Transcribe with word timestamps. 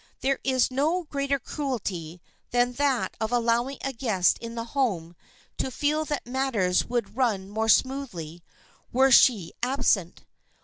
There 0.21 0.39
is 0.43 0.71
no 0.71 1.03
greater 1.03 1.37
cruelty 1.37 2.23
than 2.49 2.73
that 2.73 3.15
of 3.21 3.31
allowing 3.31 3.77
a 3.83 3.93
guest 3.93 4.39
in 4.39 4.55
the 4.55 4.63
home 4.63 5.15
to 5.59 5.69
feel 5.69 6.05
that 6.05 6.25
matters 6.25 6.83
would 6.85 7.15
run 7.15 7.47
more 7.47 7.69
smoothly 7.69 8.41
were 8.91 9.11
she 9.11 9.53
absent. 9.61 10.25